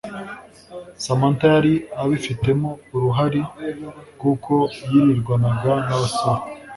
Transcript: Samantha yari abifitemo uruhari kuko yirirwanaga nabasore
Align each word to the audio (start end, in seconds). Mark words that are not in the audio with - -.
Samantha 1.03 1.45
yari 1.55 1.73
abifitemo 2.01 2.69
uruhari 2.95 3.41
kuko 4.21 4.53
yirirwanaga 4.91 5.71
nabasore 5.87 6.43